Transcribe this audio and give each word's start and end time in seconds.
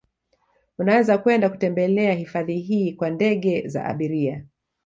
Unaweza 0.79 1.17
kwenda 1.17 1.49
kutembelea 1.49 2.13
hifadhi 2.13 2.57
hii 2.59 2.93
kwa 2.93 3.09
ndege 3.09 3.67
za 3.67 3.85
abiria 3.85 4.43